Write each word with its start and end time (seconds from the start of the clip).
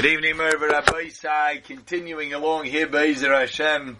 Good 0.00 0.22
evening, 0.24 1.10
Sai. 1.10 1.60
Continuing 1.64 2.32
along 2.32 2.66
here, 2.66 2.86
Be'ezer 2.86 3.34
Hashem. 3.34 3.98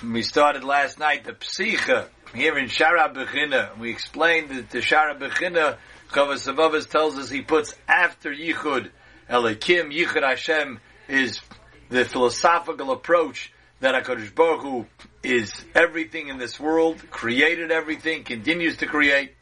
We 0.00 0.22
started 0.22 0.62
last 0.62 1.00
night 1.00 1.24
the 1.24 1.32
Psicha 1.32 2.06
here 2.32 2.56
in 2.56 2.68
Shaar 2.68 2.96
HaBechina. 2.96 3.76
We 3.78 3.90
explained 3.90 4.50
that 4.50 4.70
the 4.70 4.80
Shaar 4.80 5.16
HaBechina, 5.16 5.76
Chavas 6.10 6.46
Avavas 6.46 6.88
tells 6.88 7.18
us 7.18 7.28
he 7.30 7.42
puts 7.42 7.74
after 7.88 8.30
Yichud 8.30 8.90
Elikim, 9.28 9.92
Yichud 9.92 10.22
Hashem 10.22 10.78
is 11.08 11.40
the 11.88 12.04
philosophical 12.04 12.92
approach 12.92 13.52
that 13.80 14.00
HaKadosh 14.00 14.32
Baruch 14.36 14.62
Hu 14.62 14.86
is 15.24 15.52
everything 15.74 16.28
in 16.28 16.38
this 16.38 16.60
world, 16.60 17.02
created 17.10 17.72
everything, 17.72 18.22
continues 18.22 18.76
to 18.76 18.86
create. 18.86 19.34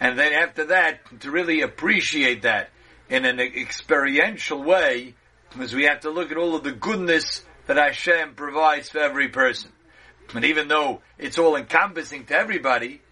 And 0.00 0.18
then 0.18 0.32
after 0.32 0.64
that, 0.64 1.20
to 1.20 1.30
really 1.30 1.60
appreciate 1.60 2.42
that 2.42 2.70
in 3.12 3.26
an 3.26 3.40
experiential 3.40 4.62
way, 4.62 5.14
because 5.50 5.74
we 5.74 5.84
have 5.84 6.00
to 6.00 6.10
look 6.10 6.30
at 6.30 6.38
all 6.38 6.56
of 6.56 6.64
the 6.64 6.72
goodness 6.72 7.44
that 7.66 7.76
Hashem 7.76 8.34
provides 8.36 8.88
for 8.88 9.00
every 9.00 9.28
person. 9.28 9.70
And 10.34 10.46
even 10.46 10.66
though 10.66 11.02
it's 11.18 11.38
all 11.38 11.56
encompassing 11.56 12.24
to 12.26 12.34
everybody, 12.34 13.02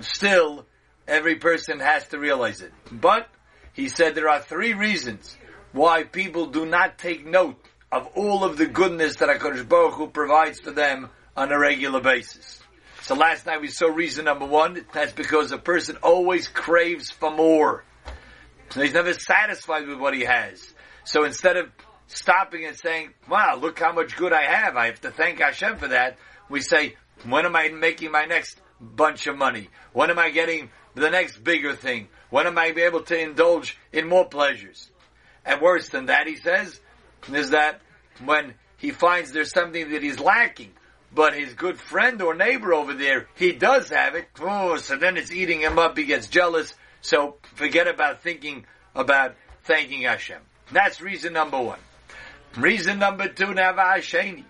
still 0.00 0.66
every 1.06 1.36
person 1.36 1.78
has 1.78 2.08
to 2.08 2.18
realize 2.18 2.60
it. 2.60 2.72
But 2.90 3.28
he 3.72 3.88
said 3.88 4.16
there 4.16 4.28
are 4.28 4.40
three 4.40 4.74
reasons 4.74 5.36
why 5.70 6.02
people 6.02 6.46
do 6.46 6.66
not 6.66 6.98
take 6.98 7.24
note 7.24 7.56
of 7.92 8.08
all 8.16 8.42
of 8.42 8.58
the 8.58 8.66
goodness 8.66 9.14
that 9.16 9.28
HaKadosh 9.28 9.68
Baruch 9.68 9.94
Hu 9.94 10.08
provides 10.08 10.58
for 10.58 10.72
them 10.72 11.08
on 11.36 11.52
a 11.52 11.58
regular 11.58 12.00
basis. 12.00 12.60
So 13.02 13.14
last 13.14 13.46
night 13.46 13.60
we 13.60 13.68
saw 13.68 13.86
reason 13.86 14.24
number 14.24 14.46
one, 14.46 14.84
that's 14.92 15.12
because 15.12 15.52
a 15.52 15.58
person 15.58 15.98
always 16.02 16.48
craves 16.48 17.10
for 17.10 17.30
more. 17.30 17.84
So 18.70 18.82
he's 18.82 18.94
never 18.94 19.14
satisfied 19.14 19.86
with 19.86 19.98
what 19.98 20.14
he 20.14 20.24
has. 20.24 20.74
So 21.04 21.24
instead 21.24 21.56
of 21.56 21.70
stopping 22.08 22.64
and 22.64 22.76
saying, 22.76 23.14
wow, 23.28 23.56
look 23.60 23.78
how 23.78 23.92
much 23.92 24.16
good 24.16 24.32
I 24.32 24.42
have, 24.42 24.76
I 24.76 24.86
have 24.86 25.00
to 25.02 25.10
thank 25.10 25.40
Hashem 25.40 25.78
for 25.78 25.88
that, 25.88 26.18
we 26.48 26.60
say, 26.60 26.96
when 27.24 27.46
am 27.46 27.56
I 27.56 27.68
making 27.68 28.12
my 28.12 28.24
next 28.24 28.60
bunch 28.80 29.26
of 29.26 29.36
money? 29.36 29.68
When 29.92 30.10
am 30.10 30.18
I 30.18 30.30
getting 30.30 30.70
the 30.94 31.10
next 31.10 31.42
bigger 31.42 31.74
thing? 31.74 32.08
When 32.30 32.46
am 32.46 32.58
I 32.58 32.72
be 32.72 32.82
able 32.82 33.02
to 33.02 33.18
indulge 33.18 33.78
in 33.92 34.08
more 34.08 34.26
pleasures? 34.26 34.90
And 35.44 35.60
worse 35.60 35.88
than 35.88 36.06
that, 36.06 36.26
he 36.26 36.36
says, 36.36 36.80
is 37.32 37.50
that 37.50 37.80
when 38.24 38.54
he 38.76 38.90
finds 38.90 39.32
there's 39.32 39.52
something 39.52 39.90
that 39.90 40.02
he's 40.02 40.20
lacking, 40.20 40.72
but 41.14 41.34
his 41.34 41.54
good 41.54 41.78
friend 41.78 42.20
or 42.20 42.34
neighbor 42.34 42.74
over 42.74 42.94
there, 42.94 43.28
he 43.36 43.52
does 43.52 43.88
have 43.90 44.14
it, 44.14 44.26
oh, 44.40 44.76
so 44.76 44.96
then 44.96 45.16
it's 45.16 45.32
eating 45.32 45.60
him 45.60 45.78
up, 45.78 45.96
he 45.96 46.04
gets 46.04 46.28
jealous, 46.28 46.74
so 47.00 47.36
forget 47.54 47.88
about 47.88 48.22
thinking 48.22 48.66
about 48.94 49.34
thanking 49.64 50.02
Hashem. 50.02 50.40
That's 50.72 51.00
reason 51.00 51.32
number 51.32 51.60
one. 51.60 51.78
Reason 52.56 52.98
number 52.98 53.28
two, 53.28 53.46
Navasheni. 53.46 54.44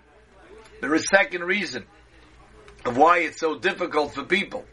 There 0.81 0.93
is 0.95 1.07
second 1.07 1.41
reason 1.43 1.85
of 2.85 2.97
why 2.97 3.19
it's 3.19 3.39
so 3.39 3.57
difficult 3.57 4.13
for 4.13 4.23
people 4.23 4.65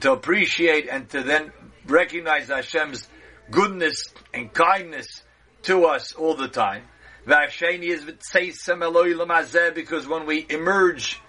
to 0.00 0.12
appreciate 0.12 0.88
and 0.88 1.08
to 1.10 1.22
then 1.22 1.52
recognize 1.86 2.48
Hashem's 2.48 3.08
goodness 3.50 4.12
and 4.32 4.52
kindness 4.52 5.22
to 5.62 5.86
us 5.86 6.12
all 6.12 6.34
the 6.34 6.48
time. 6.48 6.84
Vasheni 7.26 7.84
is 7.84 8.04
because 9.74 10.06
when 10.08 10.26
we 10.26 10.46
emerge 10.48 11.20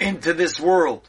into 0.00 0.32
this 0.32 0.58
world, 0.60 1.08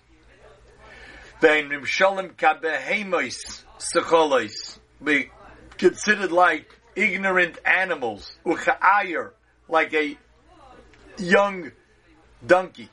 we 5.00 5.30
considered 5.78 6.32
like 6.32 6.80
ignorant 6.96 7.58
animals, 7.66 8.32
like 9.70 9.94
a 9.94 10.18
young 11.18 11.72
donkey. 12.46 12.90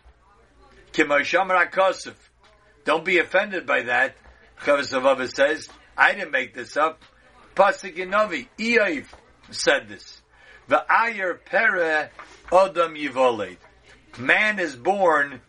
Don't 2.85 3.05
be 3.05 3.19
offended 3.19 3.67
by 3.67 3.83
that. 3.83 4.17
Chavas 4.61 5.35
says, 5.35 5.69
I 5.97 6.13
didn't 6.13 6.31
make 6.31 6.55
this 6.55 6.77
up. 6.77 7.03
Pasik 7.55 7.97
Novi, 8.09 8.49
Eiv 8.59 9.07
said 9.51 9.89
this. 9.89 10.21
The 10.69 10.85
ayer 10.91 11.35
pere 11.35 12.11
adam 12.53 12.95
yivoled. 12.95 13.57
Man 14.19 14.59
is 14.59 14.77
born 14.77 15.41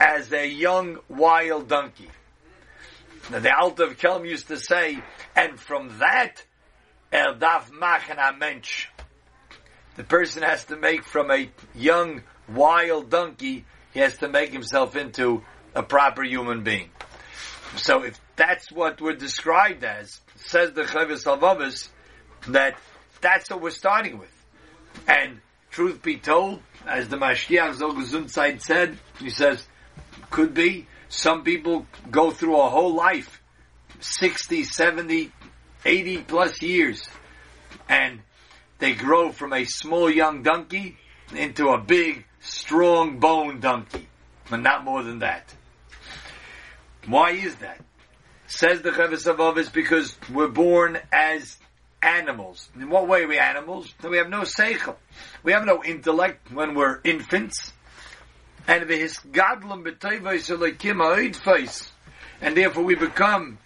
as 0.00 0.32
a 0.32 0.46
young 0.46 0.98
wild 1.08 1.68
donkey. 1.68 2.08
The 3.30 3.56
Alta 3.56 3.84
of 3.84 3.98
Kelm 3.98 4.28
used 4.28 4.48
to 4.48 4.58
say, 4.58 5.02
and 5.34 5.58
from 5.58 5.98
that, 5.98 6.42
er 7.12 7.34
darf 7.38 7.70
mensch. 8.38 8.88
The 9.96 10.04
person 10.04 10.42
has 10.42 10.64
to 10.66 10.76
make 10.76 11.04
from 11.04 11.30
a 11.30 11.48
young 11.74 12.22
wild 12.48 13.10
donkey, 13.10 13.64
he 13.92 14.00
has 14.00 14.18
to 14.18 14.28
make 14.28 14.52
himself 14.52 14.96
into 14.96 15.42
a 15.74 15.82
proper 15.82 16.22
human 16.22 16.62
being. 16.62 16.90
So 17.76 18.02
if 18.02 18.20
that's 18.36 18.70
what 18.70 19.00
we're 19.00 19.16
described 19.16 19.84
as, 19.84 20.20
says 20.36 20.72
the 20.72 20.82
Chavis 20.82 21.24
Alvavis, 21.24 21.88
that 22.48 22.76
that's 23.20 23.50
what 23.50 23.60
we're 23.60 23.70
starting 23.70 24.18
with. 24.18 24.30
And 25.08 25.40
truth 25.70 26.02
be 26.02 26.16
told, 26.16 26.60
as 26.86 27.08
the 27.08 27.16
Mashkiach 27.16 27.76
Zogazunzeit 27.76 28.60
said, 28.60 28.98
he 29.18 29.30
says, 29.30 29.66
could 30.30 30.54
be, 30.54 30.86
some 31.14 31.44
people 31.44 31.86
go 32.10 32.30
through 32.30 32.60
a 32.60 32.68
whole 32.68 32.94
life, 32.94 33.40
60, 34.00 34.64
70, 34.64 35.32
80 35.84 36.18
plus 36.22 36.60
years, 36.60 37.08
and 37.88 38.20
they 38.78 38.94
grow 38.94 39.30
from 39.30 39.52
a 39.52 39.64
small 39.64 40.10
young 40.10 40.42
donkey 40.42 40.96
into 41.34 41.68
a 41.68 41.78
big, 41.78 42.24
strong 42.40 43.20
bone 43.20 43.60
donkey, 43.60 44.08
but 44.50 44.58
not 44.60 44.84
more 44.84 45.02
than 45.02 45.20
that. 45.20 45.54
Why 47.06 47.30
is 47.30 47.54
that? 47.56 47.80
Says 48.46 48.82
the 48.82 48.90
Chavis 48.90 49.32
Avav 49.32 49.72
because 49.72 50.16
we're 50.32 50.48
born 50.48 50.98
as 51.12 51.56
animals. 52.02 52.68
In 52.74 52.90
what 52.90 53.08
way 53.08 53.22
are 53.22 53.28
we 53.28 53.38
animals? 53.38 53.94
We 54.02 54.18
have 54.18 54.28
no 54.28 54.40
seichel. 54.40 54.96
We 55.42 55.52
have 55.52 55.64
no 55.64 55.82
intellect 55.82 56.52
when 56.52 56.74
we're 56.74 57.00
infants. 57.04 57.72
And 58.66 58.88
the 58.88 58.96
his 58.96 59.18
godlum 59.18 59.84
b'tevay 59.84 61.36
face, 61.36 61.92
and 62.40 62.56
therefore 62.56 62.84
we 62.84 62.94
become, 62.94 63.58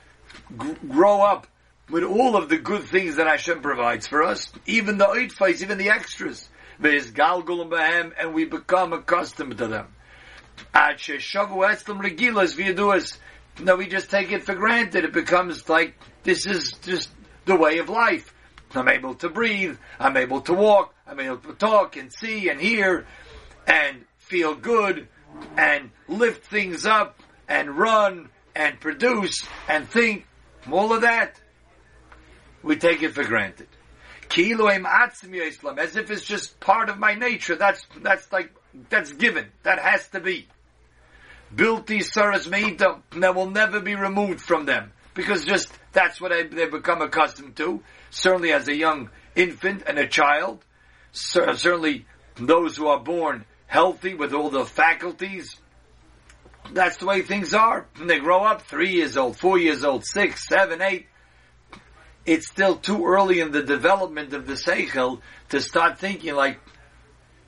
grow 0.57 1.23
up 1.23 1.47
with 1.89 2.03
all 2.05 2.37
of 2.37 2.49
the 2.49 2.59
good 2.59 2.83
things 2.83 3.17
that 3.17 3.27
Hashem 3.27 3.63
provides 3.63 4.07
for 4.07 4.23
us, 4.23 4.53
even 4.67 4.99
the 4.99 5.07
oitfais, 5.07 5.63
even 5.63 5.79
the 5.79 5.91
extras. 5.91 6.49
And 6.81 8.35
we 8.35 8.45
become 8.45 8.93
accustomed 8.93 9.59
to 9.59 9.67
them. 9.67 9.87
No, 13.61 13.77
we 13.77 13.87
just 13.89 14.11
take 14.11 14.31
it 14.33 14.45
for 14.45 14.55
granted. 14.55 15.05
It 15.05 15.13
becomes 15.13 15.69
like 15.69 15.95
this 16.23 16.47
is 16.47 16.73
just 16.83 17.11
the 17.47 17.57
way 17.57 17.79
of 17.79 17.89
life. 17.89 18.33
I'm 18.75 18.89
able 18.89 19.15
to 19.17 19.29
breathe. 19.29 19.77
I'm 19.99 20.17
able 20.17 20.43
to 20.43 20.53
walk. 20.53 20.95
I'm 21.07 21.19
able 21.19 21.39
to 21.39 21.55
talk 21.55 21.97
and 21.97 22.13
see 22.13 22.49
and 22.49 22.61
hear 22.61 23.07
and 23.67 24.05
feel 24.29 24.55
good 24.55 25.09
and 25.57 25.91
lift 26.07 26.47
things 26.47 26.87
up 26.87 27.21
and 27.49 27.77
run 27.77 28.29
and 28.55 28.79
produce 28.81 29.47
and 29.69 29.89
think. 29.89 30.27
All 30.71 30.93
of 30.93 31.03
that, 31.03 31.41
we 32.63 32.77
take 32.77 33.03
it 33.03 33.15
for 33.15 33.25
granted. 33.25 33.69
As 34.31 35.97
if 35.97 36.11
it's 36.11 36.25
just 36.25 36.61
part 36.61 36.91
of 36.91 36.99
my 36.99 37.15
nature. 37.15 37.57
That's, 37.57 37.87
that's 38.03 38.31
like, 38.31 38.53
that's 38.91 39.13
given. 39.13 39.47
That 39.63 39.79
has 39.79 40.09
to 40.09 40.21
be. 40.21 40.47
Bilti 41.55 42.01
saras 42.01 42.47
meita, 42.47 43.01
that 43.21 43.35
will 43.35 43.51
never 43.51 43.81
be 43.81 43.95
removed 43.95 44.41
from 44.41 44.67
them 44.67 44.93
because 45.15 45.47
just 45.47 45.73
that's 45.93 46.21
what 46.21 46.31
they've 46.31 46.71
become 46.71 47.01
accustomed 47.01 47.57
to. 47.57 47.83
Certainly 48.11 48.53
as 48.53 48.69
a 48.69 48.77
young 48.77 49.09
infant 49.35 49.85
and 49.87 49.99
a 49.99 50.07
child, 50.07 50.63
certainly 51.13 52.05
those 52.37 52.77
who 52.77 52.89
are 52.89 53.01
born 53.01 53.47
healthy 53.69 54.15
with 54.15 54.33
all 54.33 54.51
the 54.51 54.65
faculties, 54.65 55.57
that's 56.73 56.97
the 56.97 57.07
way 57.07 57.23
things 57.23 57.55
are. 57.55 57.87
When 57.97 58.09
they 58.09 58.19
grow 58.19 58.43
up, 58.43 58.63
three 58.63 58.91
years 58.91 59.17
old, 59.17 59.37
four 59.37 59.59
years 59.59 59.85
old, 59.85 60.05
six, 60.05 60.49
seven, 60.49 60.83
eight, 60.83 61.07
it's 62.27 62.49
still 62.49 62.77
too 62.77 63.07
early 63.07 63.41
in 63.41 63.53
the 63.53 63.63
development 63.63 64.35
of 64.35 64.47
the 64.47 64.55
seichel 64.55 65.21
to 65.51 65.61
start 65.61 65.99
thinking 65.99 66.35
like, 66.35 66.59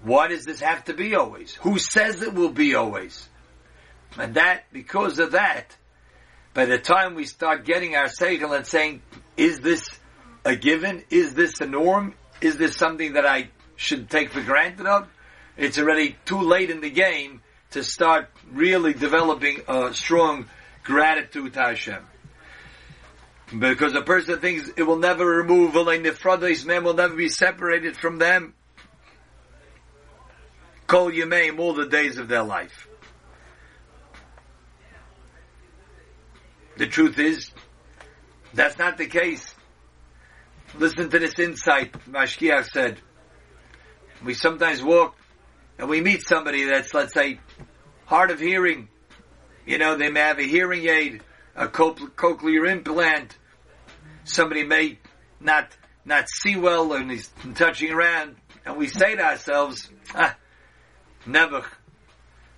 why 0.03 0.29
does 0.29 0.45
this 0.45 0.61
have 0.61 0.85
to 0.85 0.95
be 0.95 1.15
always? 1.15 1.55
Who 1.57 1.79
says 1.79 2.23
it 2.23 2.33
will 2.33 2.53
be 2.53 2.75
always? 2.75 3.29
And 4.17 4.35
that, 4.35 4.65
because 4.73 5.19
of 5.19 5.33
that, 5.33 5.77
by 6.55 6.65
the 6.65 6.79
time 6.79 7.15
we 7.15 7.27
start 7.27 7.65
getting 7.65 7.95
our 7.95 8.07
seichel 8.07 8.57
and 8.57 8.67
saying, 8.67 9.03
is 9.37 9.61
this 9.61 9.87
a 10.45 10.57
given? 10.57 11.05
Is 11.11 11.35
this 11.35 11.61
a 11.61 11.67
norm? 11.67 12.15
Is 12.41 12.57
this 12.57 12.77
something 12.77 13.15
that 13.15 13.27
I 13.27 13.51
should 13.77 14.09
take 14.09 14.31
for 14.31 14.41
granted 14.41 14.87
of? 14.87 15.09
It's 15.61 15.79
already 15.79 16.17
too 16.25 16.41
late 16.41 16.71
in 16.71 16.81
the 16.81 16.89
game 16.89 17.43
to 17.73 17.85
start 17.85 18.31
really 18.51 18.95
developing 18.95 19.61
a 19.69 19.93
strong 19.93 20.47
gratitude 20.85 21.53
to 21.53 21.61
Hashem. 21.61 22.03
Because 23.59 23.95
a 23.95 24.01
person 24.01 24.39
thinks 24.39 24.71
it 24.79 24.85
will 24.85 24.97
never 24.97 25.27
remove, 25.27 25.75
man 25.75 26.83
will 26.83 26.95
never 26.95 27.15
be 27.15 27.29
separated 27.29 27.95
from 27.95 28.17
them. 28.17 28.55
Kol 30.87 31.11
Yemeim, 31.11 31.59
all 31.59 31.75
the 31.75 31.89
days 31.89 32.17
of 32.17 32.27
their 32.27 32.43
life. 32.43 32.89
The 36.79 36.87
truth 36.87 37.19
is, 37.19 37.51
that's 38.55 38.79
not 38.79 38.97
the 38.97 39.07
case. 39.07 39.55
Listen 40.79 41.11
to 41.11 41.19
this 41.19 41.39
insight 41.39 41.93
Mashkiach 42.09 42.71
said. 42.71 42.99
We 44.25 44.33
sometimes 44.33 44.83
walk 44.83 45.17
and 45.81 45.89
we 45.89 46.03
meet 46.03 46.21
somebody 46.21 46.65
that's, 46.65 46.93
let's 46.93 47.15
say, 47.15 47.41
hard 48.05 48.31
of 48.31 48.39
hearing. 48.39 48.89
You 49.65 49.79
know, 49.79 49.97
they 49.97 50.11
may 50.11 50.21
have 50.21 50.39
a 50.39 50.43
hearing 50.43 50.87
aid, 50.87 51.23
a 51.57 51.69
cochlear 51.69 52.71
implant. 52.71 53.35
Somebody 54.25 54.65
may 54.65 54.99
not, 55.41 55.75
not 56.05 56.29
see 56.29 56.57
well 56.57 56.93
and 56.93 57.11
he's 57.11 57.31
touching 57.55 57.93
around. 57.93 58.37
And 58.67 58.77
we 58.77 58.89
say 58.89 59.17
to 59.17 59.23
ourselves, 59.23 59.89
ah, 60.15 60.37
Nebuch, 61.27 61.65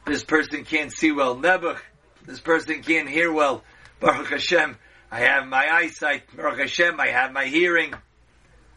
this 0.04 0.24
person 0.24 0.64
can't 0.64 0.92
see 0.92 1.12
well. 1.12 1.36
Nebuch, 1.36 1.78
this 2.26 2.40
person 2.40 2.82
can't 2.82 3.08
hear 3.08 3.32
well. 3.32 3.62
Baruch 4.00 4.30
Hashem, 4.30 4.76
I 5.12 5.20
have 5.20 5.46
my 5.46 5.68
eyesight. 5.72 6.24
Baruch 6.36 6.58
Hashem, 6.58 6.98
I 6.98 7.06
have 7.10 7.32
my 7.32 7.44
hearing. 7.44 7.94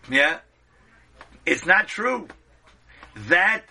Yeah? 0.07 0.37
It's 1.47 1.65
not 1.65 1.87
true. 1.87 2.27
That 3.29 3.63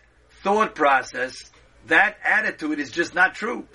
thought 0.44 0.74
process, 0.74 1.50
that 1.86 2.18
attitude 2.22 2.78
is 2.78 2.90
just 2.92 3.14
not 3.14 3.34
true. 3.34 3.66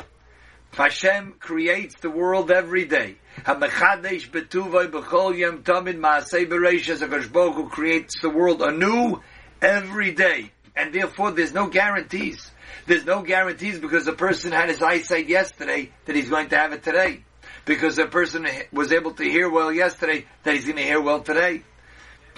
Hashem 0.73 1.33
creates 1.39 1.95
the 1.99 2.11
world 2.11 2.51
every 2.51 2.85
day. 2.85 3.17
HaMechadesh 3.39 4.29
betuvay 4.29 4.91
b'chol 4.91 5.35
yom 5.35 5.63
tamid 5.63 5.97
ma'asei 5.97 6.47
HaKadosh 6.47 7.55
who 7.55 7.69
creates 7.69 8.21
the 8.21 8.29
world 8.29 8.61
anew 8.61 9.19
every 9.61 10.11
day. 10.11 10.51
And 10.75 10.93
therefore 10.93 11.31
there's 11.31 11.53
no 11.53 11.67
guarantees. 11.67 12.51
There's 12.85 13.03
no 13.03 13.23
guarantees 13.23 13.79
because 13.79 14.07
a 14.07 14.13
person 14.13 14.51
had 14.51 14.69
his 14.69 14.81
eyesight 14.81 15.27
yesterday 15.27 15.91
that 16.05 16.15
he's 16.15 16.29
going 16.29 16.49
to 16.49 16.57
have 16.57 16.71
it 16.71 16.83
today. 16.83 17.23
Because 17.65 17.97
a 17.97 18.05
person 18.05 18.47
was 18.71 18.93
able 18.93 19.13
to 19.13 19.23
hear 19.23 19.49
well 19.49 19.73
yesterday 19.73 20.25
that 20.43 20.53
he's 20.53 20.65
going 20.65 20.77
to 20.77 20.83
hear 20.83 21.01
well 21.01 21.21
today. 21.21 21.63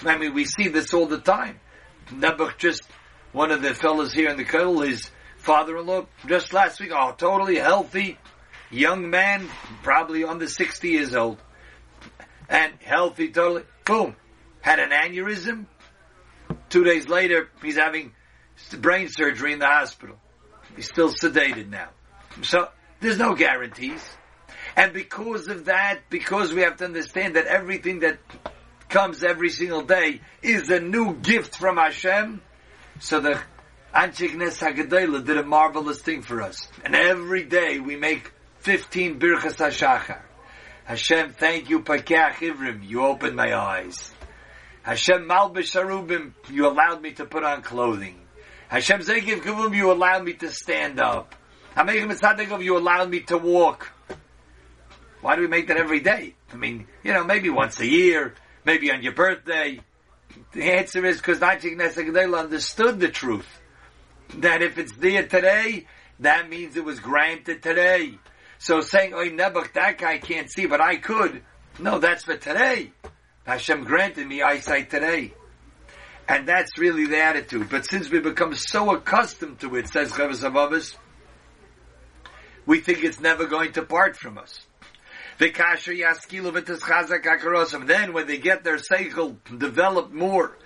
I 0.04 0.16
mean, 0.16 0.32
we 0.32 0.46
see 0.46 0.68
this 0.68 0.94
all 0.94 1.06
the 1.06 1.20
time. 1.20 1.60
Nebuch 2.08 2.56
just, 2.56 2.82
one 3.32 3.50
of 3.50 3.62
the 3.62 3.74
fellows 3.74 4.12
here 4.12 4.28
in 4.28 4.36
the 4.36 4.44
kettle, 4.44 4.80
his 4.80 5.10
father-in-law, 5.38 6.06
just 6.26 6.52
last 6.52 6.80
week, 6.80 6.90
oh, 6.94 7.14
totally 7.16 7.56
healthy, 7.56 8.18
young 8.70 9.10
man, 9.10 9.48
probably 9.82 10.24
under 10.24 10.46
60 10.46 10.88
years 10.88 11.14
old. 11.14 11.38
And 12.48 12.72
healthy, 12.80 13.30
totally, 13.30 13.64
boom, 13.84 14.16
had 14.60 14.78
an 14.78 14.90
aneurysm. 14.90 15.66
Two 16.68 16.84
days 16.84 17.08
later, 17.08 17.48
he's 17.62 17.76
having 17.76 18.12
brain 18.78 19.08
surgery 19.08 19.52
in 19.52 19.58
the 19.58 19.66
hospital. 19.66 20.16
He's 20.76 20.88
still 20.88 21.12
sedated 21.12 21.68
now. 21.68 21.88
So, 22.42 22.68
there's 23.00 23.18
no 23.18 23.34
guarantees. 23.34 24.02
And 24.76 24.92
because 24.92 25.48
of 25.48 25.66
that, 25.66 26.00
because 26.08 26.52
we 26.52 26.62
have 26.62 26.76
to 26.78 26.84
understand 26.84 27.36
that 27.36 27.46
everything 27.46 28.00
that 28.00 28.18
comes 28.88 29.22
every 29.22 29.50
single 29.50 29.82
day 29.82 30.20
is 30.42 30.70
a 30.70 30.80
new 30.80 31.14
gift 31.14 31.56
from 31.56 31.76
Hashem. 31.76 32.40
So 33.00 33.20
the 33.20 33.40
Anchignes 33.94 34.58
Hagedela 34.58 35.24
did 35.24 35.36
a 35.36 35.44
marvelous 35.44 36.00
thing 36.00 36.22
for 36.22 36.42
us. 36.42 36.68
And 36.84 36.94
every 36.94 37.44
day 37.44 37.78
we 37.78 37.96
make 37.96 38.32
15 38.60 39.18
Birchas 39.18 39.56
HaShachar. 39.56 40.20
Hashem, 40.84 41.32
thank 41.32 41.70
you, 41.70 41.80
Pakach 41.80 42.34
Ivrim, 42.34 42.88
you 42.88 43.02
opened 43.04 43.36
my 43.36 43.56
eyes. 43.56 44.12
Hashem 44.82 45.28
Malbish 45.28 45.76
Arumim, 45.80 46.32
you 46.50 46.66
allowed 46.66 47.02
me 47.02 47.12
to 47.12 47.24
put 47.24 47.44
on 47.44 47.62
clothing. 47.62 48.18
Hashem 48.68 49.00
Zekiv 49.00 49.42
Kavum, 49.42 49.76
you 49.76 49.92
allowed 49.92 50.24
me 50.24 50.32
to 50.34 50.50
stand 50.50 50.98
up. 50.98 51.34
Hamegim 51.76 52.10
Tzadikov, 52.18 52.64
you 52.64 52.76
allowed 52.76 53.10
me 53.10 53.20
to 53.20 53.38
walk. 53.38 53.92
Why 55.20 55.36
do 55.36 55.42
we 55.42 55.48
make 55.48 55.68
that 55.68 55.76
every 55.76 56.00
day? 56.00 56.34
I 56.52 56.56
mean, 56.56 56.86
you 57.04 57.12
know, 57.12 57.24
maybe 57.24 57.48
once 57.48 57.78
a 57.78 57.86
year, 57.86 58.34
maybe 58.64 58.90
on 58.90 59.02
your 59.02 59.12
birthday? 59.12 59.80
The 60.52 60.72
answer 60.72 61.04
is 61.04 61.18
because 61.18 61.38
Nachik 61.38 61.76
Nesagdela 61.76 62.40
understood 62.40 63.00
the 63.00 63.08
truth. 63.08 63.46
That 64.38 64.62
if 64.62 64.78
it's 64.78 64.92
there 64.96 65.26
today, 65.26 65.86
that 66.20 66.48
means 66.48 66.76
it 66.76 66.84
was 66.84 67.00
granted 67.00 67.62
today. 67.62 68.18
So 68.58 68.80
saying, 68.80 69.12
oh, 69.14 69.24
Nebuch, 69.28 69.72
that 69.74 69.98
guy 69.98 70.18
can't 70.18 70.50
see, 70.50 70.66
but 70.66 70.80
I 70.80 70.96
could. 70.96 71.42
No, 71.78 71.98
that's 71.98 72.24
for 72.24 72.36
today. 72.36 72.92
Hashem 73.44 73.84
granted 73.84 74.26
me 74.26 74.42
eyesight 74.42 74.90
today. 74.90 75.34
And 76.28 76.46
that's 76.46 76.78
really 76.78 77.06
the 77.06 77.20
attitude. 77.22 77.68
But 77.68 77.86
since 77.86 78.08
we 78.08 78.20
become 78.20 78.54
so 78.54 78.94
accustomed 78.94 79.60
to 79.60 79.74
it, 79.76 79.88
says 79.88 80.12
Chavis 80.12 80.42
Chavas 80.42 80.96
we 82.66 82.80
think 82.80 83.02
it's 83.04 83.20
never 83.20 83.46
going 83.46 83.72
to 83.72 83.82
part 83.82 84.16
from 84.16 84.38
us. 84.38 84.66
Then 87.86 88.12
when 88.12 88.26
they 88.28 88.38
get 88.38 88.62
their 88.62 88.76
seichel 88.76 89.36
developed 89.58 90.12
more, 90.12 90.56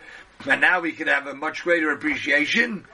and 0.47 0.61
now 0.61 0.81
we 0.81 0.93
can 0.93 1.07
have 1.09 1.27
a 1.27 1.35
much 1.35 1.63
greater 1.63 1.91
appreciation, 1.93 2.85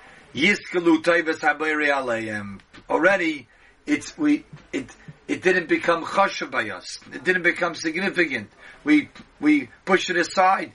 Already, 2.88 3.48
it's, 3.84 4.16
we, 4.16 4.44
it, 4.72 4.94
it 5.26 5.42
didn't 5.42 5.68
become 5.68 6.04
chashav 6.04 6.52
by 6.52 6.70
us. 6.70 7.00
It 7.12 7.24
didn't 7.24 7.42
become 7.42 7.74
significant. 7.74 8.50
We, 8.84 9.08
we 9.40 9.68
push 9.84 10.08
it 10.08 10.16
aside. 10.16 10.72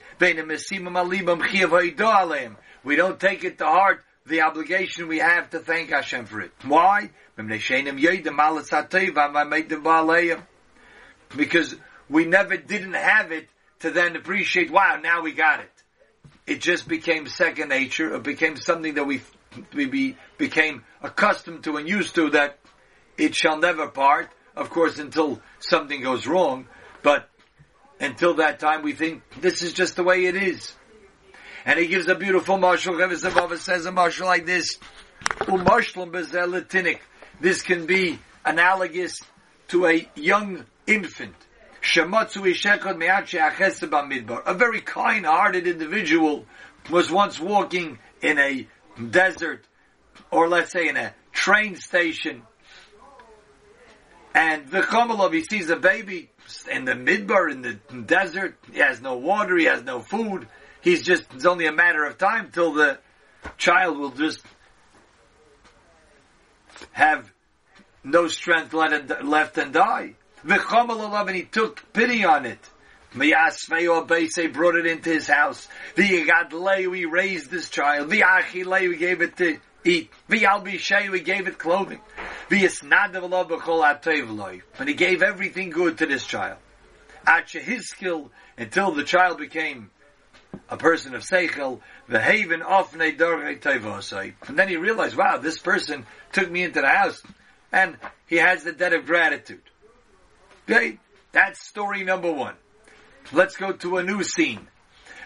We 2.84 2.96
don't 2.96 3.18
take 3.20 3.44
it 3.44 3.58
to 3.58 3.64
heart 3.64 4.04
the 4.26 4.42
obligation 4.42 5.08
we 5.08 5.20
have 5.20 5.50
to 5.50 5.58
thank 5.58 5.88
Hashem 5.88 6.26
for 6.26 6.40
it. 6.42 6.52
Why? 6.64 7.10
Because 11.36 11.74
we 12.08 12.24
never 12.24 12.56
didn't 12.56 12.94
have 12.94 13.32
it 13.32 13.48
to 13.80 13.90
then 13.90 14.16
appreciate, 14.16 14.70
wow, 14.70 14.98
now 15.02 15.22
we 15.22 15.32
got 15.32 15.60
it. 15.60 15.70
It 16.46 16.60
just 16.60 16.88
became 16.88 17.28
second 17.28 17.68
nature. 17.68 18.14
It 18.14 18.22
became 18.22 18.56
something 18.56 18.94
that 18.94 19.06
we, 19.06 19.20
we 19.74 19.86
be, 19.86 20.16
became 20.38 20.84
accustomed 21.02 21.64
to 21.64 21.76
and 21.76 21.88
used 21.88 22.14
to 22.14 22.30
that 22.30 22.58
it 23.16 23.34
shall 23.34 23.58
never 23.58 23.88
part. 23.88 24.30
Of 24.56 24.70
course, 24.70 24.98
until 24.98 25.40
something 25.60 26.02
goes 26.02 26.26
wrong. 26.26 26.66
But 27.02 27.28
until 28.00 28.34
that 28.34 28.58
time, 28.58 28.82
we 28.82 28.92
think 28.92 29.22
this 29.40 29.62
is 29.62 29.72
just 29.72 29.96
the 29.96 30.02
way 30.02 30.24
it 30.24 30.36
is. 30.36 30.72
And 31.64 31.78
he 31.78 31.86
gives 31.86 32.08
a 32.08 32.14
beautiful 32.14 32.56
marshal. 32.56 32.94
Rebbe 32.94 33.16
says 33.58 33.86
a 33.86 33.92
marshal 33.92 34.26
like 34.26 34.46
this. 34.46 34.78
This 37.40 37.62
can 37.62 37.86
be 37.86 38.18
analogous 38.44 39.20
to 39.68 39.86
a 39.86 40.08
young 40.14 40.64
infant. 40.88 41.34
A 41.94 42.04
very 44.54 44.80
kind-hearted 44.80 45.66
individual 45.66 46.46
was 46.90 47.10
once 47.10 47.38
walking 47.38 47.98
in 48.20 48.38
a 48.38 48.66
desert, 49.10 49.64
or 50.30 50.48
let's 50.48 50.72
say 50.72 50.88
in 50.88 50.96
a 50.96 51.14
train 51.32 51.76
station, 51.76 52.42
and 54.34 54.70
V'chamalov, 54.70 55.32
he 55.32 55.44
sees 55.44 55.70
a 55.70 55.76
baby 55.76 56.30
in 56.70 56.84
the 56.84 56.92
midbar, 56.92 57.50
in 57.50 57.62
the 57.62 57.74
desert, 58.02 58.58
he 58.72 58.80
has 58.80 59.00
no 59.00 59.16
water, 59.16 59.56
he 59.56 59.64
has 59.66 59.82
no 59.82 60.00
food, 60.00 60.48
he's 60.80 61.02
just, 61.02 61.24
it's 61.34 61.44
only 61.44 61.66
a 61.66 61.72
matter 61.72 62.04
of 62.04 62.18
time 62.18 62.50
till 62.52 62.72
the 62.72 62.98
child 63.56 63.98
will 63.98 64.10
just 64.10 64.44
have 66.92 67.32
no 68.04 68.28
strength 68.28 68.74
left 68.74 69.58
and 69.58 69.72
die. 69.72 70.14
And 70.44 71.36
he 71.36 71.42
took 71.44 71.92
pity 71.92 72.24
on 72.24 72.46
it. 72.46 72.60
Miyasvei 73.14 74.52
brought 74.52 74.76
it 74.76 74.86
into 74.86 75.10
his 75.10 75.26
house. 75.26 75.66
V'yigadlei, 75.96 76.90
we 76.90 77.04
raised 77.06 77.50
this 77.50 77.70
child. 77.70 78.10
V'yachilei, 78.10 78.88
we 78.88 78.96
gave 78.96 79.22
it 79.22 79.36
to 79.38 79.58
eat. 79.84 80.10
V'yalbishei, 80.28 81.10
we 81.10 81.20
gave 81.20 81.48
it 81.48 81.58
clothing. 81.58 82.00
The 82.48 82.56
V'yisnadav 82.56 83.48
b'chol 83.48 84.62
And 84.78 84.88
he 84.88 84.94
gave 84.94 85.22
everything 85.22 85.70
good 85.70 85.98
to 85.98 86.06
this 86.06 86.26
child. 86.26 86.58
Acha 87.26 87.60
his 87.60 87.88
skill 87.88 88.30
until 88.56 88.92
the 88.92 89.04
child 89.04 89.38
became 89.38 89.90
a 90.68 90.76
person 90.76 91.14
of 91.14 91.22
seichel, 91.22 91.80
the 92.08 92.20
haven 92.20 92.60
ofne 92.60 93.16
dorei 93.16 94.32
And 94.46 94.58
then 94.58 94.68
he 94.68 94.76
realized, 94.76 95.16
wow, 95.16 95.38
this 95.38 95.58
person 95.58 96.06
took 96.32 96.50
me 96.50 96.62
into 96.62 96.80
the 96.80 96.88
house, 96.88 97.22
and 97.72 97.96
he 98.26 98.36
has 98.36 98.64
the 98.64 98.72
debt 98.72 98.92
of 98.92 99.06
gratitude. 99.06 99.62
Okay, 100.70 100.98
that's 101.32 101.66
story 101.66 102.04
number 102.04 102.30
one. 102.30 102.54
Let's 103.32 103.56
go 103.56 103.72
to 103.72 103.96
a 103.96 104.02
new 104.02 104.22
scene. 104.22 104.68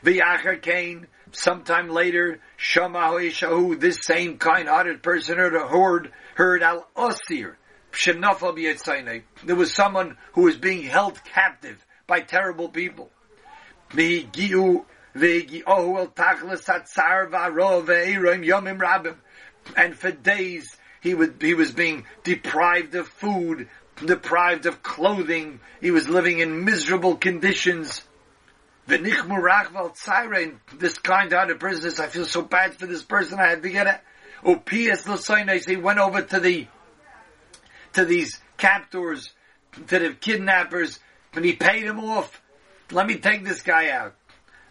The 0.04 0.20
V'yachar 0.20 0.62
Cain, 0.62 1.08
sometime 1.32 1.88
later, 1.88 2.38
Shama 2.56 2.98
Shahu, 2.98 3.80
this 3.80 3.98
same 4.02 4.38
kind-hearted 4.38 5.02
person 5.02 5.38
heard, 5.38 5.54
heard, 5.54 6.12
heard 6.36 6.62
Al 6.62 6.86
Osir, 6.96 7.56
there 9.44 9.56
was 9.56 9.74
someone 9.74 10.16
who 10.34 10.42
was 10.42 10.58
being 10.58 10.84
held 10.84 11.22
captive 11.24 11.84
by 12.06 12.20
terrible 12.20 12.68
people. 12.68 13.10
and 19.76 19.96
for 19.96 20.12
days 20.12 20.76
he 21.02 21.14
would, 21.14 21.42
he 21.42 21.54
was 21.54 21.72
being 21.72 22.04
deprived 22.22 22.94
of 22.94 23.08
food, 23.08 23.68
deprived 24.06 24.66
of 24.66 24.82
clothing, 24.82 25.60
he 25.80 25.90
was 25.90 26.08
living 26.08 26.38
in 26.40 26.64
miserable 26.64 27.16
conditions. 27.16 28.02
This 28.86 29.10
kind-hearted 30.98 31.60
person 31.60 31.82
says, 31.82 32.00
I 32.00 32.08
feel 32.08 32.26
so 32.26 32.42
bad 32.42 32.74
for 32.74 32.86
this 32.86 33.02
person, 33.02 33.38
I 33.38 33.48
had 33.48 33.62
to 33.62 33.70
get 33.70 33.86
it. 33.86 34.00
Oh, 34.44 34.56
P.S. 34.56 35.06
he 35.66 35.76
went 35.76 36.00
over 36.00 36.20
to 36.20 36.40
the, 36.40 36.66
to 37.92 38.04
these 38.04 38.40
captors, 38.58 39.32
to 39.86 39.98
the 39.98 40.14
kidnappers, 40.14 40.98
and 41.32 41.44
he 41.44 41.52
paid 41.52 41.84
him 41.84 42.00
off. 42.00 42.42
Let 42.90 43.06
me 43.06 43.16
take 43.16 43.44
this 43.44 43.62
guy 43.62 43.90
out. 43.90 44.14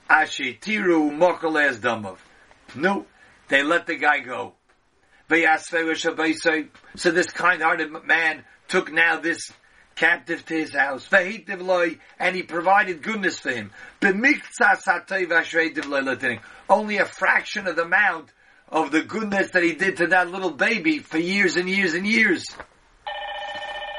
Ashe 0.10 0.60
tiru 0.60 1.10
mokoles 1.10 1.78
damov. 1.78 2.18
No, 2.76 3.06
they 3.48 3.64
let 3.64 3.88
the 3.88 3.96
guy 3.96 4.20
go. 4.20 4.54
So 5.30 7.12
this 7.12 7.32
kind-hearted 7.32 7.92
man 8.06 8.44
took 8.72 8.92
now 8.92 9.20
this 9.20 9.52
captive 9.96 10.46
to 10.46 10.54
his 10.56 10.74
house. 10.74 11.08
And 11.12 12.36
he 12.36 12.44
provided 12.44 13.04
goodness 13.04 13.40
for 13.40 13.52
him. 13.52 13.72
Only 16.70 16.98
a 16.98 17.06
fraction 17.06 17.68
of 17.68 17.76
the 17.76 17.84
amount 17.84 18.30
of 18.70 18.92
the 18.92 19.04
goodness 19.04 19.52
that 19.52 19.64
he 19.64 19.74
did 19.74 19.98
to 19.98 20.08
that 20.08 20.32
little 20.32 20.52
baby 20.52 21.00
for 21.00 21.18
years 21.18 21.58
and 21.58 21.70
years 21.70 21.94
and 21.94 22.08
years. 22.08 22.46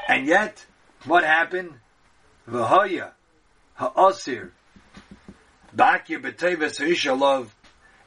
And 0.09 0.25
yet, 0.25 0.65
what 1.05 1.23
happened? 1.23 1.75
V'hoya, 2.49 3.11
ha'asir, 3.75 4.49
bakir 5.73 6.19
b'teva 6.19 7.49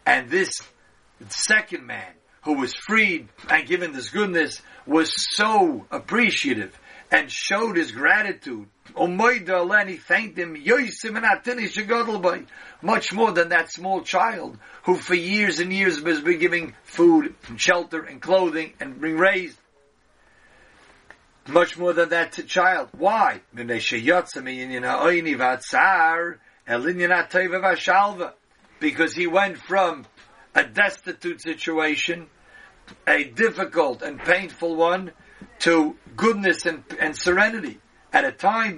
and 0.04 0.30
this 0.30 0.50
second 1.28 1.86
man 1.86 2.12
who 2.46 2.54
was 2.54 2.72
freed 2.74 3.28
and 3.50 3.66
given 3.66 3.92
this 3.92 4.10
goodness 4.10 4.62
was 4.86 5.12
so 5.34 5.84
appreciative 5.90 6.78
and 7.10 7.28
showed 7.28 7.76
his 7.76 7.90
gratitude. 7.90 8.68
And 8.96 9.88
he 9.88 9.96
thanked 9.96 10.38
him 10.38 10.56
much 12.82 13.12
more 13.12 13.32
than 13.32 13.48
that 13.48 13.72
small 13.72 14.02
child 14.02 14.58
who 14.84 14.94
for 14.94 15.16
years 15.16 15.58
and 15.58 15.72
years 15.72 16.00
has 16.00 16.20
been 16.20 16.38
giving 16.38 16.74
food 16.84 17.34
and 17.48 17.60
shelter 17.60 18.04
and 18.04 18.22
clothing 18.22 18.74
and 18.78 19.00
being 19.00 19.18
raised. 19.18 19.58
Much 21.48 21.76
more 21.76 21.92
than 21.92 22.10
that 22.10 22.32
child. 22.46 22.90
Why? 22.96 23.40
Because 28.78 29.14
he 29.14 29.26
went 29.26 29.58
from 29.58 30.06
a 30.54 30.64
destitute 30.64 31.42
situation, 31.42 32.28
a 33.06 33.24
difficult 33.24 34.02
and 34.02 34.18
painful 34.18 34.76
one, 34.76 35.12
to 35.60 35.96
goodness 36.16 36.66
and, 36.66 36.84
and 37.00 37.16
serenity 37.16 37.78
at 38.12 38.24
a 38.24 38.32
time 38.32 38.76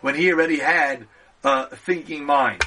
when 0.00 0.14
he 0.14 0.32
already 0.32 0.58
had 0.58 1.06
a 1.44 1.76
thinking 1.76 2.24
mind. 2.24 2.64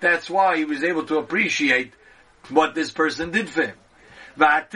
That's 0.00 0.30
why 0.30 0.56
he 0.56 0.64
was 0.64 0.84
able 0.84 1.04
to 1.06 1.18
appreciate 1.18 1.92
what 2.50 2.74
this 2.74 2.92
person 2.92 3.30
did 3.32 3.48
for 3.48 3.62
him. 3.62 3.76
But 4.36 4.70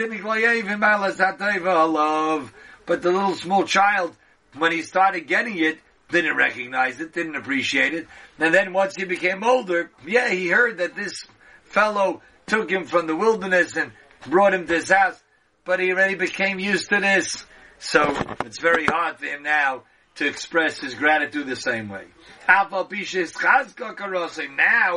the 3.01 3.11
little 3.11 3.35
small 3.35 3.63
child, 3.63 4.15
when 4.57 4.71
he 4.71 4.81
started 4.81 5.27
getting 5.27 5.57
it, 5.59 5.79
didn't 6.11 6.35
recognize 6.35 6.99
it, 6.99 7.13
didn't 7.13 7.35
appreciate 7.35 7.93
it. 7.93 8.07
And 8.39 8.53
then 8.53 8.73
once 8.73 8.95
he 8.95 9.05
became 9.05 9.43
older, 9.43 9.91
yeah, 10.05 10.29
he 10.29 10.47
heard 10.47 10.77
that 10.77 10.95
this 10.95 11.25
fellow 11.63 12.21
took 12.47 12.69
him 12.69 12.85
from 12.85 13.07
the 13.07 13.15
wilderness 13.15 13.77
and 13.77 13.91
brought 14.27 14.53
him 14.53 14.67
to 14.67 14.73
his 14.73 14.91
house, 14.91 15.21
but 15.65 15.79
he 15.79 15.91
already 15.91 16.15
became 16.15 16.59
used 16.59 16.89
to 16.89 16.99
this. 16.99 17.45
So 17.79 18.15
it's 18.45 18.59
very 18.59 18.85
hard 18.85 19.17
for 19.17 19.25
him 19.25 19.43
now 19.43 19.83
to 20.15 20.27
express 20.27 20.79
his 20.79 20.93
gratitude 20.93 21.47
the 21.47 21.55
same 21.55 21.89
way. 21.89 22.05
Now 22.47 22.85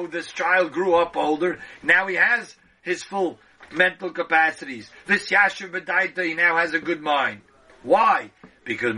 this 0.07 0.33
child 0.33 0.73
grew 0.73 0.95
up 0.97 1.17
older. 1.17 1.59
Now 1.83 2.07
he 2.09 2.17
has 2.17 2.55
his 2.83 3.03
full 3.03 3.39
mental 3.73 4.11
capacities. 4.11 4.91
This 5.07 5.31
Yashiv 5.31 6.25
he 6.25 6.35
now 6.35 6.59
has 6.59 6.75
a 6.75 6.79
good 6.79 7.01
mind. 7.01 7.41
Why? 7.83 8.31
Because 8.65 8.95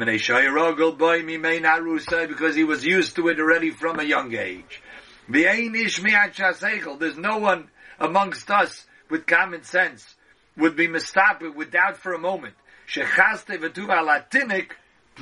because 2.28 2.54
he 2.54 2.64
was 2.64 2.84
used 2.84 3.16
to 3.16 3.28
it 3.28 3.40
already 3.40 3.70
from 3.70 3.98
a 3.98 4.04
young 4.04 4.34
age. 4.34 4.82
There's 5.28 7.18
no 7.18 7.38
one 7.38 7.68
amongst 7.98 8.50
us 8.50 8.86
with 9.10 9.26
common 9.26 9.64
sense 9.64 10.14
would 10.56 10.76
be 10.76 10.86
mistaken 10.86 11.54
would 11.56 11.70
doubt 11.70 11.96
for 11.96 12.12
a 12.14 12.18
moment 12.18 12.54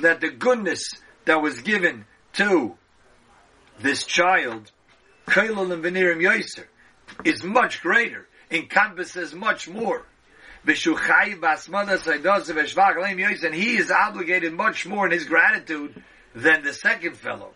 that 0.01 0.21
the 0.21 0.29
goodness 0.29 0.89
that 1.25 1.41
was 1.41 1.61
given 1.61 2.05
to 2.33 2.75
this 3.79 4.05
child 4.05 4.71
is 7.23 7.43
much 7.43 7.81
greater, 7.81 8.27
encompasses 8.51 9.33
much 9.33 9.67
more. 9.67 10.05
And 13.43 13.55
he 13.55 13.77
is 13.77 13.91
obligated 13.91 14.53
much 14.53 14.85
more 14.85 15.05
in 15.05 15.11
his 15.11 15.25
gratitude 15.25 16.03
than 16.33 16.63
the 16.63 16.73
second 16.73 17.17
fellow. 17.17 17.53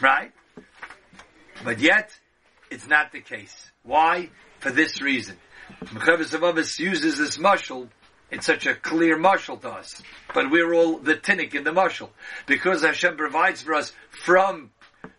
Right? 0.00 0.32
But 1.62 1.80
yet, 1.80 2.16
it's 2.70 2.86
not 2.86 3.12
the 3.12 3.20
case. 3.20 3.70
Why? 3.82 4.30
For 4.60 4.70
this 4.70 5.02
reason. 5.02 5.36
Mechavis 5.84 6.36
Avavis 6.36 6.78
uses 6.78 7.18
this 7.18 7.38
mushal, 7.38 7.88
it's 8.30 8.46
such 8.46 8.66
a 8.66 8.74
clear 8.74 9.18
mushal 9.18 9.60
to 9.60 9.68
us. 9.70 10.02
But 10.32 10.50
we're 10.50 10.74
all 10.74 10.98
the 10.98 11.14
tinnik 11.14 11.54
in 11.54 11.64
the 11.64 11.70
mushal. 11.70 12.10
Because 12.46 12.82
Hashem 12.82 13.16
provides 13.16 13.62
for 13.62 13.74
us 13.74 13.92
from 14.10 14.70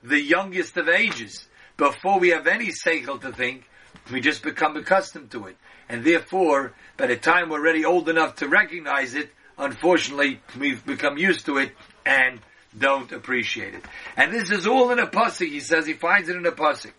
the 0.03 0.19
youngest 0.19 0.77
of 0.77 0.89
ages, 0.89 1.47
before 1.77 2.19
we 2.19 2.29
have 2.29 2.47
any 2.47 2.67
seichel 2.67 3.21
to 3.21 3.31
think, 3.31 3.65
we 4.11 4.21
just 4.21 4.43
become 4.43 4.77
accustomed 4.77 5.31
to 5.31 5.47
it. 5.47 5.57
And 5.89 6.03
therefore, 6.03 6.73
by 6.97 7.07
the 7.07 7.15
time 7.15 7.49
we're 7.49 7.59
already 7.59 7.85
old 7.85 8.09
enough 8.09 8.37
to 8.37 8.47
recognize 8.47 9.13
it, 9.13 9.31
unfortunately, 9.57 10.41
we've 10.59 10.85
become 10.85 11.17
used 11.17 11.45
to 11.47 11.57
it 11.57 11.71
and 12.05 12.39
don't 12.77 13.11
appreciate 13.11 13.73
it. 13.73 13.83
And 14.17 14.33
this 14.33 14.51
is 14.51 14.67
all 14.67 14.91
in 14.91 14.99
a 14.99 15.07
pasuk. 15.07 15.47
He 15.47 15.59
says 15.59 15.85
he 15.85 15.93
finds 15.93 16.29
it 16.29 16.35
in 16.35 16.45
a 16.45 16.51
pasuk. 16.51 16.91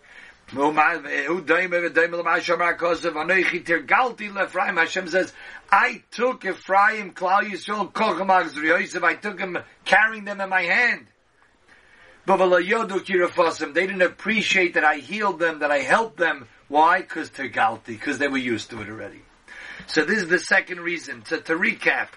Hashem 4.77 5.07
says, 5.09 5.33
I 5.69 6.03
took 6.11 6.45
Ephraim, 6.45 7.11
Klal 7.11 7.43
Yisrael, 7.43 7.91
Kocham 7.91 8.63
Yosef, 8.63 9.03
I 9.03 9.15
took 9.15 9.39
him 9.39 9.57
carrying 9.83 10.23
them 10.23 10.39
in 10.39 10.47
my 10.49 10.61
hand. 10.61 11.07
They 12.25 12.37
didn't 13.87 14.01
appreciate 14.01 14.73
that 14.75 14.85
I 14.85 14.95
healed 14.97 15.39
them, 15.39 15.59
that 15.59 15.71
I 15.71 15.79
helped 15.79 16.17
them. 16.17 16.47
Why? 16.67 17.01
Because 17.01 17.29
Tergalti, 17.29 17.87
because 17.87 18.17
they 18.17 18.27
were 18.27 18.37
used 18.37 18.69
to 18.71 18.81
it 18.81 18.89
already. 18.89 19.21
So 19.87 20.03
this 20.03 20.23
is 20.23 20.27
the 20.27 20.39
second 20.39 20.79
reason. 20.81 21.23
So 21.25 21.39
to 21.39 21.53
recap, 21.53 22.09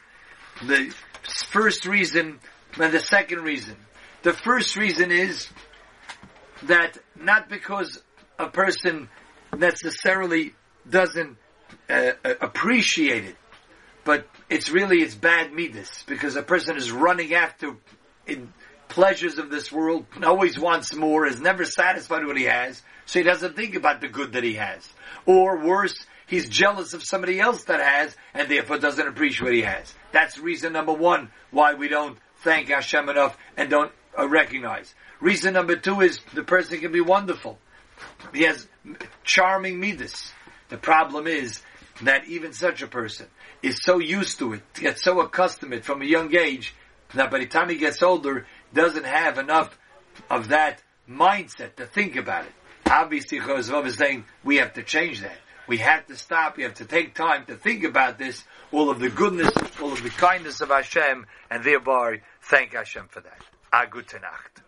the 0.62 0.94
first 1.48 1.86
reason 1.86 2.40
and 2.78 2.92
the 2.92 3.00
second 3.00 3.40
reason. 3.40 3.76
The 4.22 4.32
first 4.32 4.76
reason 4.76 5.10
is 5.10 5.48
that 6.64 6.98
not 7.16 7.48
because 7.48 8.02
a 8.38 8.48
person 8.48 9.08
necessarily 9.56 10.54
doesn't 10.88 11.36
uh, 11.88 12.12
uh, 12.24 12.34
appreciate 12.40 13.24
it, 13.24 13.36
but 14.04 14.26
it's 14.48 14.70
really 14.70 14.98
it's 14.98 15.14
bad 15.14 15.52
midas 15.52 16.04
because 16.06 16.36
a 16.36 16.42
person 16.42 16.76
is 16.76 16.90
running 16.90 17.34
after 17.34 17.76
in 18.26 18.52
pleasures 18.90 19.38
of 19.38 19.50
this 19.50 19.72
world, 19.72 20.04
always 20.22 20.58
wants 20.58 20.94
more, 20.94 21.26
is 21.26 21.40
never 21.40 21.64
satisfied 21.64 22.20
with 22.20 22.28
what 22.28 22.36
he 22.36 22.44
has, 22.44 22.82
so 23.06 23.18
he 23.18 23.24
doesn't 23.24 23.56
think 23.56 23.74
about 23.74 24.00
the 24.00 24.08
good 24.08 24.34
that 24.34 24.44
he 24.44 24.54
has. 24.54 24.86
Or 25.24 25.64
worse, 25.64 25.94
he's 26.26 26.48
jealous 26.48 26.92
of 26.92 27.02
somebody 27.02 27.40
else 27.40 27.64
that 27.64 27.80
has, 27.80 28.16
and 28.34 28.48
therefore 28.48 28.78
doesn't 28.78 29.08
appreciate 29.08 29.44
what 29.44 29.54
he 29.54 29.62
has. 29.62 29.94
That's 30.12 30.38
reason 30.38 30.72
number 30.74 30.92
one 30.92 31.30
why 31.50 31.74
we 31.74 31.88
don't 31.88 32.18
thank 32.42 32.68
Hashem 32.68 33.08
enough 33.08 33.38
and 33.56 33.70
don't 33.70 33.92
uh, 34.18 34.28
recognize. 34.28 34.94
Reason 35.20 35.54
number 35.54 35.76
two 35.76 36.00
is 36.00 36.20
the 36.34 36.42
person 36.42 36.80
can 36.80 36.92
be 36.92 37.00
wonderful. 37.00 37.58
He 38.32 38.44
has 38.44 38.66
charming 39.24 39.80
midas. 39.80 40.32
The 40.68 40.78
problem 40.78 41.26
is 41.26 41.60
that 42.02 42.26
even 42.26 42.52
such 42.52 42.82
a 42.82 42.86
person 42.86 43.26
is 43.62 43.82
so 43.82 43.98
used 43.98 44.38
to 44.38 44.54
it, 44.54 44.62
gets 44.74 45.02
so 45.02 45.20
accustomed 45.20 45.72
to 45.72 45.78
it 45.78 45.84
from 45.84 46.00
a 46.00 46.06
young 46.06 46.34
age, 46.34 46.74
that 47.14 47.30
by 47.30 47.38
the 47.38 47.46
time 47.46 47.68
he 47.68 47.76
gets 47.76 48.02
older, 48.02 48.46
doesn't 48.72 49.06
have 49.06 49.38
enough 49.38 49.78
of 50.28 50.48
that 50.48 50.82
mindset 51.08 51.76
to 51.76 51.86
think 51.86 52.16
about 52.16 52.44
it. 52.44 52.52
Obviously, 52.90 53.38
Chosvav 53.38 53.86
is 53.86 53.96
saying 53.96 54.24
we 54.44 54.56
have 54.56 54.74
to 54.74 54.82
change 54.82 55.20
that. 55.20 55.38
We 55.68 55.78
have 55.78 56.06
to 56.06 56.16
stop. 56.16 56.56
We 56.56 56.64
have 56.64 56.74
to 56.74 56.84
take 56.84 57.14
time 57.14 57.46
to 57.46 57.54
think 57.54 57.84
about 57.84 58.18
this, 58.18 58.42
all 58.72 58.90
of 58.90 58.98
the 58.98 59.08
goodness, 59.08 59.50
all 59.80 59.92
of 59.92 60.02
the 60.02 60.10
kindness 60.10 60.60
of 60.60 60.68
Hashem, 60.70 61.26
and 61.50 61.62
thereby 61.62 62.22
thank 62.42 62.74
Hashem 62.74 63.06
for 63.08 63.20
that. 63.20 63.42
A 63.72 63.86
gute 63.86 64.20
Nacht. 64.20 64.62